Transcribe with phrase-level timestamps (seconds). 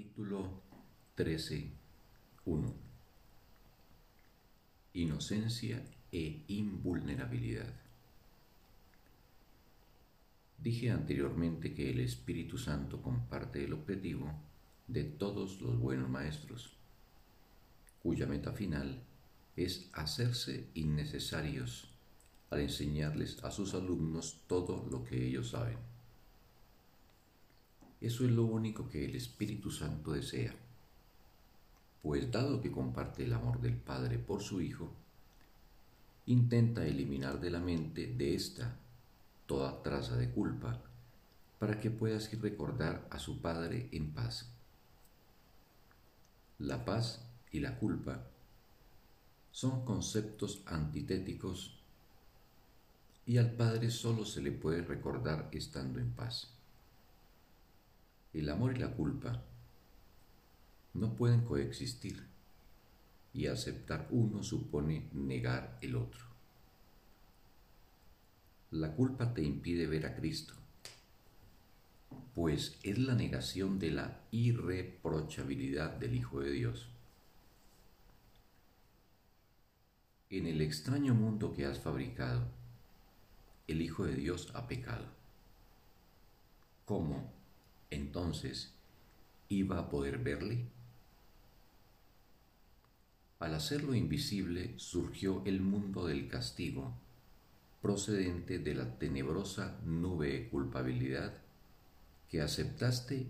[0.00, 0.62] Capítulo
[1.14, 1.70] 13,
[2.46, 2.74] 1
[4.94, 7.70] Inocencia e invulnerabilidad.
[10.56, 14.32] Dije anteriormente que el Espíritu Santo comparte el objetivo
[14.88, 16.72] de todos los buenos maestros,
[18.02, 19.02] cuya meta final
[19.54, 21.92] es hacerse innecesarios
[22.48, 25.89] al enseñarles a sus alumnos todo lo que ellos saben.
[28.00, 30.54] Eso es lo único que el Espíritu Santo desea,
[32.02, 34.90] pues dado que comparte el amor del Padre por su Hijo,
[36.26, 38.76] intenta eliminar de la mente de ésta
[39.46, 40.80] toda traza de culpa
[41.58, 44.50] para que puedas recordar a su Padre en paz.
[46.58, 47.22] La paz
[47.52, 48.22] y la culpa
[49.50, 51.76] son conceptos antitéticos
[53.26, 56.59] y al Padre solo se le puede recordar estando en paz.
[58.32, 59.42] El amor y la culpa
[60.94, 62.24] no pueden coexistir
[63.32, 66.24] y aceptar uno supone negar el otro.
[68.70, 70.54] La culpa te impide ver a Cristo,
[72.34, 76.88] pues es la negación de la irreprochabilidad del Hijo de Dios.
[80.28, 82.46] En el extraño mundo que has fabricado,
[83.66, 85.06] el Hijo de Dios ha pecado.
[86.84, 87.39] ¿Cómo,
[87.90, 88.72] entonces,
[89.48, 90.66] iba a poder verle?
[93.40, 96.94] Al hacerlo invisible surgió el mundo del castigo,
[97.80, 101.32] procedente de la tenebrosa nube de culpabilidad
[102.28, 103.26] que aceptaste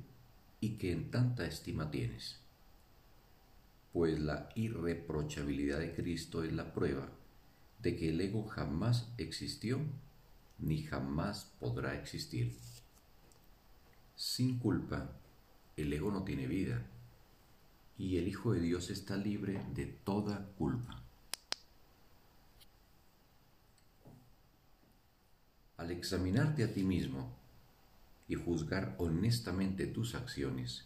[0.60, 2.40] y que en tanta estima tienes.
[3.92, 7.08] Pues la irreprochabilidad de Cristo es la prueba
[7.80, 9.80] de que el ego jamás existió
[10.58, 12.52] ni jamás podrá existir.
[14.20, 15.12] Sin culpa,
[15.78, 16.84] el ego no tiene vida
[17.96, 21.02] y el Hijo de Dios está libre de toda culpa.
[25.78, 27.34] Al examinarte a ti mismo
[28.28, 30.84] y juzgar honestamente tus acciones,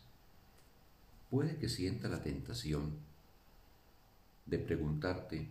[1.28, 2.93] puede que sienta la tentación
[4.47, 5.49] de preguntarte,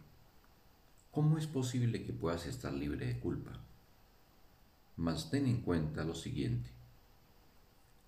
[1.12, 3.60] ¿cómo es posible que puedas estar libre de culpa?
[4.96, 6.83] Mas ten en cuenta lo siguiente.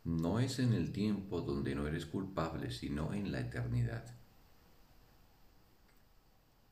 [0.05, 4.05] No es en el tiempo donde no eres culpable, sino en la eternidad.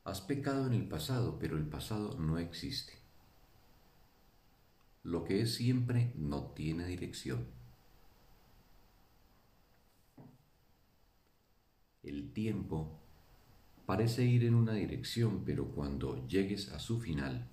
[0.04, 2.92] Has pecado en el pasado, pero el pasado no existe.
[5.02, 7.44] Lo que es siempre no tiene dirección.
[12.04, 13.00] El tiempo
[13.84, 17.48] parece ir en una dirección, pero cuando llegues a su final,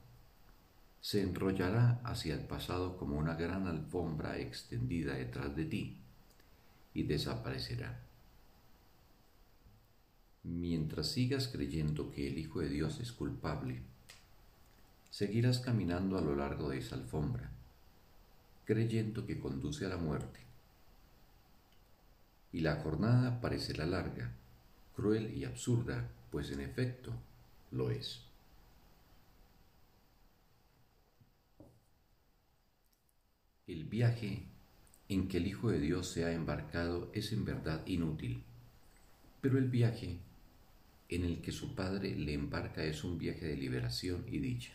[1.01, 5.97] se enrollará hacia el pasado como una gran alfombra extendida detrás de ti
[6.93, 7.99] y desaparecerá.
[10.43, 13.81] Mientras sigas creyendo que el Hijo de Dios es culpable,
[15.09, 17.51] seguirás caminando a lo largo de esa alfombra,
[18.65, 20.39] creyendo que conduce a la muerte.
[22.53, 24.31] Y la jornada parecerá larga,
[24.95, 27.11] cruel y absurda, pues en efecto
[27.71, 28.30] lo es.
[33.71, 34.43] El viaje
[35.07, 38.43] en que el Hijo de Dios se ha embarcado es en verdad inútil,
[39.39, 40.17] pero el viaje
[41.07, 44.73] en el que su Padre le embarca es un viaje de liberación y dicha.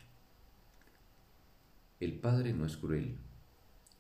[2.01, 3.19] El Padre no es cruel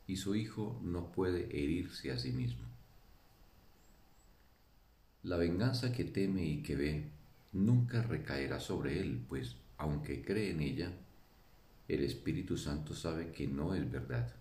[0.06, 2.64] y su Hijo no puede herirse a sí mismo.
[5.24, 7.10] La venganza que teme y que ve
[7.52, 10.90] nunca recaerá sobre él, pues aunque cree en ella,
[11.86, 14.34] el Espíritu Santo sabe que no es verdad.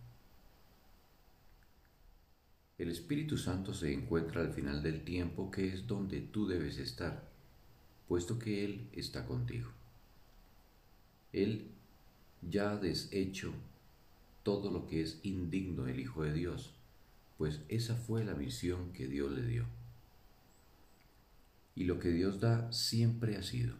[2.77, 7.23] El Espíritu Santo se encuentra al final del tiempo que es donde tú debes estar,
[8.09, 9.69] puesto que Él está contigo.
[11.31, 11.69] Él
[12.41, 13.53] ya ha deshecho
[14.43, 16.73] todo lo que es indigno del Hijo de Dios,
[17.37, 19.65] pues esa fue la misión que Dios le dio.
[21.75, 23.75] Y lo que Dios da siempre ha sido.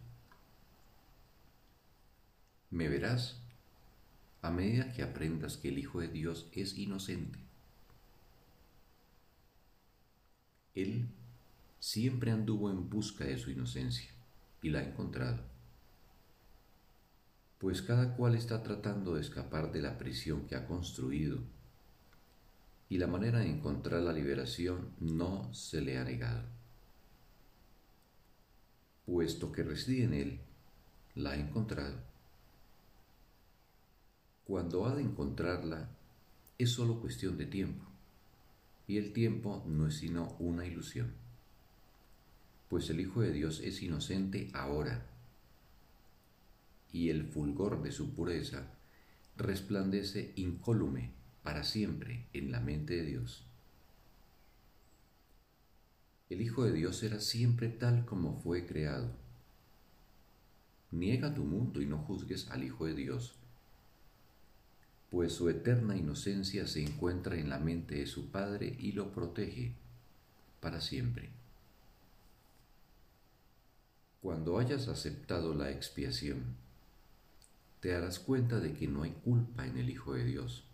[2.71, 3.42] Me verás
[4.42, 7.44] a medida que aprendas que el Hijo de Dios es inocente
[10.75, 11.07] Él
[11.80, 14.10] siempre anduvo en busca de su inocencia
[14.62, 15.39] y la ha encontrado.
[17.60, 21.39] Pues cada cual está tratando de escapar de la prisión que ha construido
[22.89, 26.44] y la manera de encontrar la liberación no se le ha negado.
[29.06, 30.39] Puesto que reside en él,
[31.16, 31.98] la ha encontrado.
[34.44, 35.89] Cuando ha de encontrarla,
[36.57, 37.94] es solo cuestión de tiempo
[38.87, 41.13] y el tiempo no es sino una ilusión,
[42.69, 45.05] pues el Hijo de Dios es inocente ahora,
[46.91, 48.71] y el fulgor de su pureza
[49.37, 51.11] resplandece incólume
[51.43, 53.45] para siempre en la mente de Dios.
[56.29, 59.11] El Hijo de Dios era siempre tal como fue creado.
[60.91, 63.37] Niega tu mundo y no juzgues al Hijo de Dios,
[65.15, 69.73] pues su eterna inocencia se encuentra en la mente de su Padre y lo protege
[70.59, 71.29] para siempre.
[74.21, 76.57] Cuando hayas aceptado la expiación,
[77.79, 80.65] te darás cuenta de que no hay culpa en el Hijo de Dios.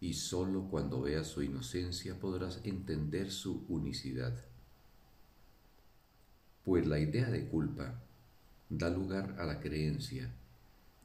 [0.00, 4.44] Y sólo cuando veas su inocencia podrás entender su unicidad.
[6.64, 8.00] Pues la idea de culpa
[8.68, 10.30] da lugar a la creencia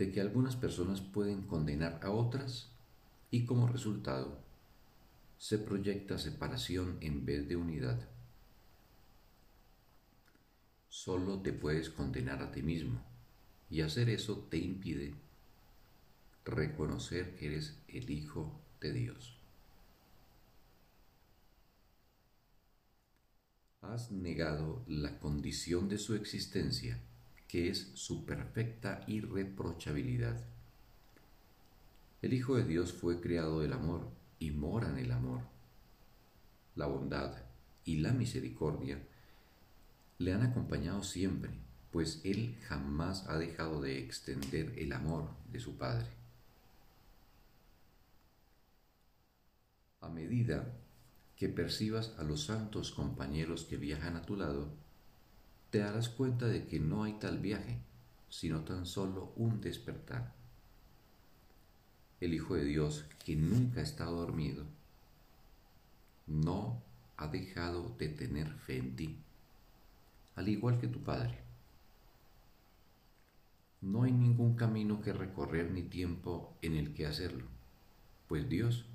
[0.04, 2.68] de que algunas personas pueden condenar a otras
[3.32, 4.38] y como resultado
[5.38, 7.98] se proyecta separación en vez de unidad.
[10.90, 13.02] Solo te puedes condenar a ti mismo
[13.70, 15.14] y hacer eso te impide
[16.44, 19.38] reconocer que eres el Hijo de Dios.
[23.82, 27.00] Has negado la condición de su existencia
[27.48, 30.44] que es su perfecta irreprochabilidad.
[32.22, 34.10] El Hijo de Dios fue creado del amor
[34.40, 35.42] y mora en el amor.
[36.76, 37.36] La bondad
[37.86, 39.00] y la misericordia
[40.18, 41.52] le han acompañado siempre,
[41.92, 46.08] pues Él jamás ha dejado de extender el amor de su Padre.
[50.00, 50.74] A medida
[51.36, 54.72] que percibas a los santos compañeros que viajan a tu lado,
[55.74, 57.80] te darás cuenta de que no hay tal viaje,
[58.30, 60.32] sino tan solo un despertar.
[62.22, 64.66] El Hijo de Dios, que nunca estado dormido,
[66.28, 66.80] no
[67.18, 69.18] ha dejado de tener fe en ti,
[70.36, 71.40] al igual que tu Padre.
[73.82, 77.48] No hay ningún camino que recorrer ni tiempo en el que hacerlo,
[78.28, 78.86] pues Dios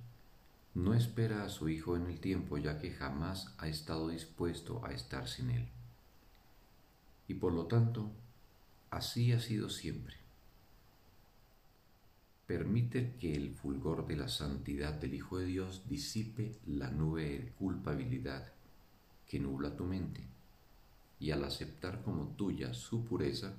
[0.74, 4.92] no espera a su Hijo en el tiempo ya que jamás ha estado dispuesto a
[4.92, 5.68] estar sin él
[7.28, 8.10] y por lo tanto
[8.90, 10.16] así ha sido siempre.
[12.46, 17.52] Permite que el fulgor de la santidad del Hijo de Dios disipe la nube de
[17.52, 18.50] culpabilidad
[19.28, 20.22] que nubla tu mente
[21.20, 23.54] y al aceptar como tuya su pureza,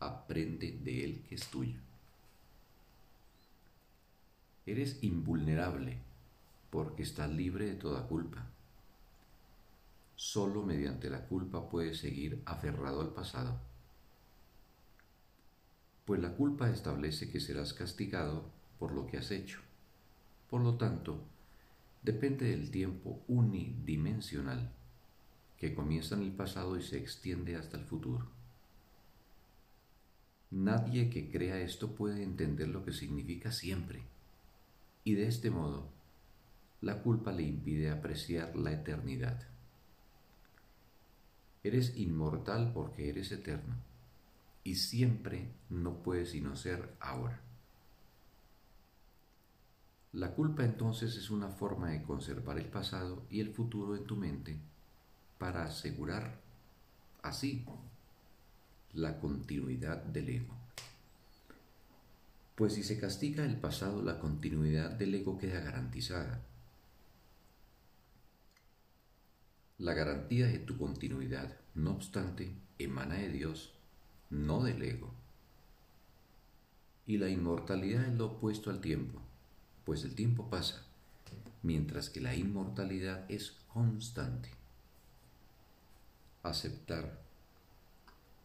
[0.00, 1.76] aprende de él que es tuya.
[4.64, 5.98] Eres invulnerable
[6.70, 8.46] porque estás libre de toda culpa.
[10.16, 13.58] Solo mediante la culpa puedes seguir aferrado al pasado.
[16.04, 19.60] Pues la culpa establece que serás castigado por lo que has hecho.
[20.50, 21.20] Por lo tanto,
[22.02, 24.70] depende del tiempo unidimensional
[25.58, 28.28] que comienza en el pasado y se extiende hasta el futuro.
[30.50, 34.02] Nadie que crea esto puede entender lo que significa siempre,
[35.02, 35.88] y de este modo,
[36.80, 39.53] la culpa le impide apreciar la eternidad.
[41.64, 43.74] Eres inmortal porque eres eterno
[44.62, 47.40] y siempre no puedes sino ser ahora.
[50.12, 54.14] La culpa entonces es una forma de conservar el pasado y el futuro en tu
[54.14, 54.56] mente
[55.38, 56.38] para asegurar
[57.22, 57.64] así
[58.92, 60.54] la continuidad del ego.
[62.54, 66.40] Pues si se castiga el pasado, la continuidad del ego queda garantizada
[69.84, 73.74] La garantía de tu continuidad, no obstante, emana de Dios,
[74.30, 75.12] no del ego.
[77.06, 79.20] Y la inmortalidad es lo opuesto al tiempo,
[79.84, 80.86] pues el tiempo pasa,
[81.62, 84.48] mientras que la inmortalidad es constante.
[86.42, 87.20] Aceptar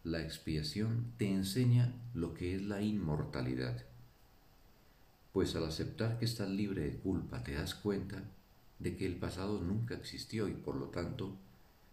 [0.04, 3.82] la expiación te enseña lo que es la inmortalidad,
[5.32, 8.22] pues al aceptar que estás libre de culpa te das cuenta
[8.80, 11.36] de que el pasado nunca existió y por lo tanto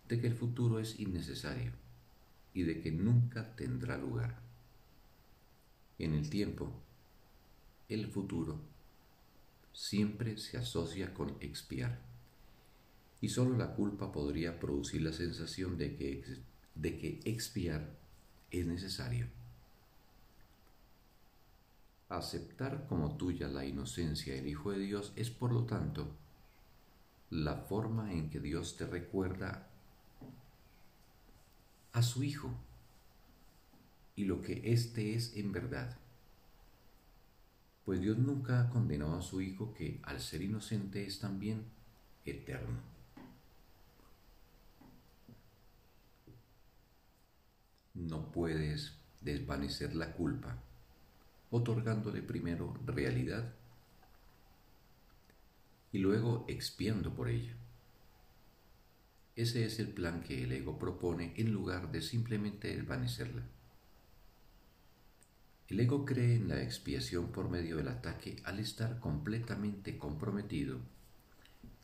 [0.08, 1.72] de que el futuro es innecesario
[2.54, 4.40] y de que nunca tendrá lugar.
[6.00, 6.72] En el tiempo,
[7.90, 8.60] el futuro
[9.74, 12.00] siempre se asocia con expiar
[13.20, 16.24] y sólo la culpa podría producir la sensación de que,
[16.76, 17.98] de que expiar
[18.50, 19.28] es necesario.
[22.10, 26.16] Aceptar como tuya la inocencia del Hijo de Dios es por lo tanto
[27.30, 29.68] la forma en que Dios te recuerda
[31.92, 32.54] a su Hijo
[34.16, 35.98] y lo que éste es en verdad.
[37.86, 41.64] pues Dios nunca ha condenado a su Hijo que al ser inocente es también
[42.26, 42.82] eterno.
[47.94, 50.58] No puedes desvanecer la culpa
[51.50, 53.54] otorgándole primero realidad
[55.92, 57.56] y luego expiando por ella.
[59.36, 63.44] Ese es el plan que el ego propone en lugar de simplemente desvanecerla.
[65.68, 70.80] El ego cree en la expiación por medio del ataque al estar completamente comprometido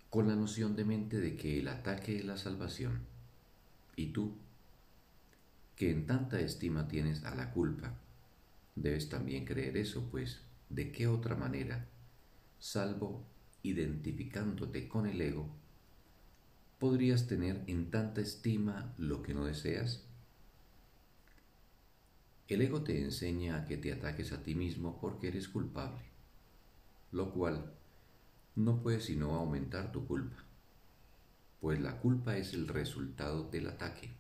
[0.10, 3.02] con la noción de mente de que el ataque es la salvación.
[3.96, 4.36] Y tú,
[5.76, 7.94] que en tanta estima tienes a la culpa,
[8.76, 11.88] debes también creer eso, pues ¿de qué otra manera,
[12.60, 13.26] salvo
[13.64, 15.48] identificándote con el ego,
[16.80, 20.04] podrías tener en tanta estima lo que no deseas?
[22.50, 26.02] El ego te enseña a que te ataques a ti mismo porque eres culpable,
[27.14, 27.74] lo cual
[28.56, 30.36] no puede sino aumentar tu culpa,
[31.62, 34.12] pues la culpa es el resultado del ataque.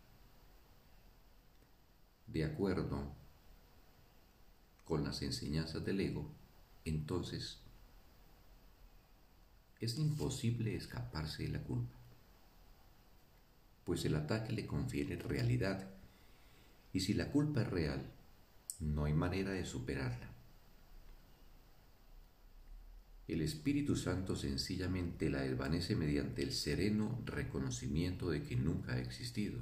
[2.27, 3.11] De acuerdo
[4.85, 6.31] con las enseñanzas del ego,
[6.85, 7.62] entonces
[9.79, 11.97] es imposible escaparse de la culpa,
[13.83, 15.89] pues el ataque le confiere realidad
[16.93, 18.01] y si la culpa es real,
[18.79, 20.31] no hay manera de superarla.
[23.27, 29.59] El Espíritu Santo sencillamente la desvanece mediante el sereno reconocimiento de que nunca ha existido.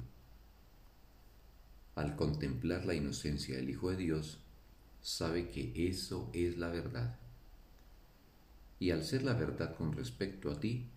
[1.94, 4.38] Al contemplar la inocencia del Hijo de Dios,
[5.00, 7.18] sabe que eso es la verdad
[8.82, 10.88] y al ser la verdad con respecto a ti,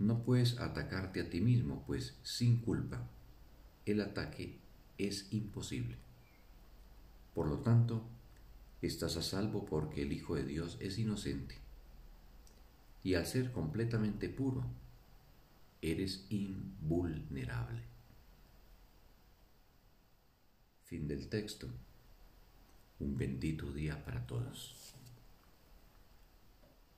[0.00, 3.00] no puedes atacarte a ti mismo, pues sin culpa
[3.86, 4.58] el ataque
[4.98, 5.94] es imposible.
[7.32, 8.02] Por lo tanto,
[8.80, 11.54] estás a salvo porque el Hijo de Dios es inocente.
[13.04, 14.64] Y al ser completamente puro,
[15.80, 17.82] eres invulnerable.
[20.82, 21.68] Fin del texto.
[22.98, 24.96] Un bendito día para todos.